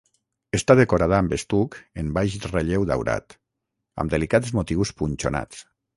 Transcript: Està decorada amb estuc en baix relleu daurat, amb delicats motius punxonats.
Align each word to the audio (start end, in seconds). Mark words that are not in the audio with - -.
Està 0.59 0.75
decorada 0.77 1.19
amb 1.23 1.35
estuc 1.37 1.77
en 2.03 2.09
baix 2.17 2.37
relleu 2.53 2.87
daurat, 2.93 3.35
amb 4.05 4.15
delicats 4.15 4.55
motius 4.61 4.95
punxonats. 5.03 5.63